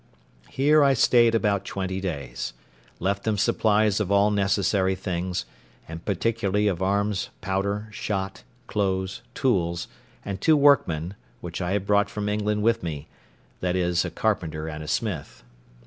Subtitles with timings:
[0.49, 2.53] Here I stayed about twenty days,
[2.99, 5.45] left them supplies of all necessary things,
[5.87, 9.87] and particularly of arms, powder, shot, clothes, tools,
[10.25, 13.09] and two workmen, which I had brought from England with me,
[13.61, 14.03] viz.
[14.03, 15.43] a carpenter and a smith.